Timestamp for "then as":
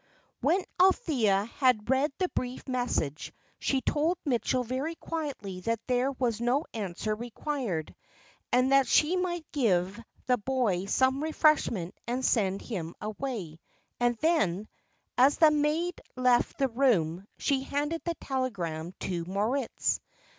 14.21-15.37